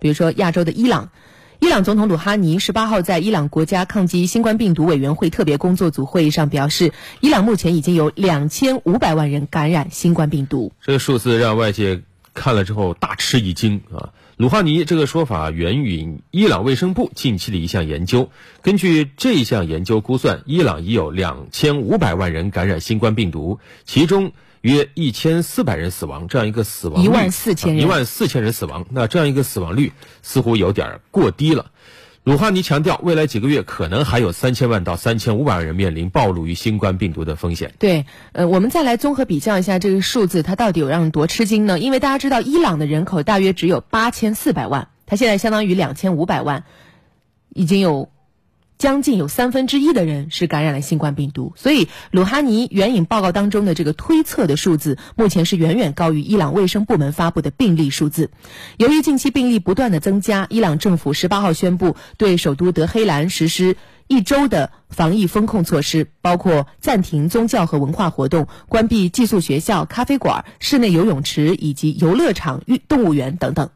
[0.00, 1.10] 比如说亚洲的伊朗。
[1.62, 10.72] 伊朗总统鲁哈尼十八号在伊朗国家抗击新冠病毒委员会特别工作组会议上表示，伊朗目前已经有两千五百万人感染新冠病毒。
[10.82, 12.00] 这个数字让外界
[12.32, 14.08] 看了之后大吃一惊啊！
[14.40, 18.30] 鲁哈尼这个说法源于伊朗卫生部近期的一项研究。
[18.62, 24.32] 根据这项研究估算，伊朗已有两千五百万人感染新冠病毒，其中。
[24.62, 31.70] 约一千四百人死亡，这样一个死亡一万四千人，一万四千人死亡，那这样一个死亡率似乎有点过低了。
[32.30, 37.72] 鲁哈尼强调，未来几个月可能还有三千万到三千五百万人面临暴露于新冠病毒的风险。
[37.80, 41.80] 对，呃，我们再来综合比较一下这个数字，它到底有让人多吃惊呢？
[41.80, 46.62] 因为大家知道，伊朗的人口大约只有八千四百万，它现在相当于两千五百万，
[47.48, 48.08] 已经有。
[48.80, 58.30] 将近有三分之一的人是感染了新冠病毒，所以鲁哈尼援引报告当中的这个推测的数字，目前是远远高于伊朗卫生部门发布的病例数字。
[58.78, 63.76] 由于近期病例不断的增加，伊朗政府十八号宣布对首都德黑兰实施
[64.08, 73.68] 一周的防疫风控措施，包括暂停宗教和文化活动、关闭寄宿学校、咖啡馆、室内游泳池以及游乐场、动物园等等。